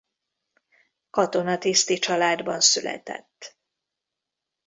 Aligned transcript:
Katonatiszti 1.09 1.97
családban 1.99 2.59
született. 2.59 3.55